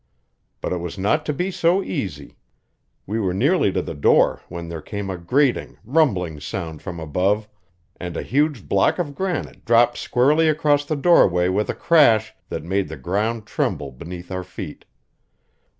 [0.61, 2.35] But it was not to be so easy.
[3.05, 7.47] We were nearly to the door when there came a grating, rumbling sound from above,
[7.99, 12.63] and a huge block of granite dropped squarely across the doorway with a crash that
[12.63, 14.85] made the ground tremble beneath our feet.